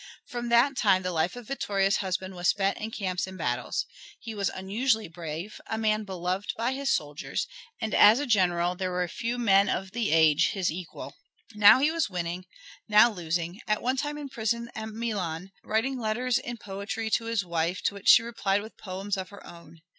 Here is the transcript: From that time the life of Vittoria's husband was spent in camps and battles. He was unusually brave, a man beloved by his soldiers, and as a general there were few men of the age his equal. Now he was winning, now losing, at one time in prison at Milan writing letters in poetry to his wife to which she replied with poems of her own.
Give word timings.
From 0.25 0.49
that 0.49 0.75
time 0.75 1.03
the 1.03 1.11
life 1.11 1.35
of 1.35 1.45
Vittoria's 1.45 1.97
husband 1.97 2.33
was 2.33 2.47
spent 2.47 2.79
in 2.79 2.89
camps 2.89 3.27
and 3.27 3.37
battles. 3.37 3.85
He 4.19 4.33
was 4.33 4.49
unusually 4.49 5.07
brave, 5.07 5.61
a 5.67 5.77
man 5.77 6.05
beloved 6.05 6.53
by 6.57 6.73
his 6.73 6.89
soldiers, 6.89 7.45
and 7.79 7.93
as 7.93 8.17
a 8.19 8.25
general 8.25 8.73
there 8.73 8.89
were 8.89 9.07
few 9.07 9.37
men 9.37 9.69
of 9.69 9.91
the 9.91 10.11
age 10.11 10.53
his 10.53 10.71
equal. 10.71 11.13
Now 11.53 11.77
he 11.81 11.91
was 11.91 12.09
winning, 12.09 12.45
now 12.87 13.11
losing, 13.11 13.61
at 13.67 13.83
one 13.83 13.95
time 13.95 14.17
in 14.17 14.29
prison 14.29 14.71
at 14.73 14.89
Milan 14.89 15.51
writing 15.63 15.99
letters 15.99 16.39
in 16.39 16.57
poetry 16.57 17.11
to 17.11 17.25
his 17.25 17.45
wife 17.45 17.83
to 17.83 17.93
which 17.93 18.09
she 18.09 18.23
replied 18.23 18.63
with 18.63 18.77
poems 18.77 19.17
of 19.17 19.29
her 19.29 19.45
own. 19.45 19.81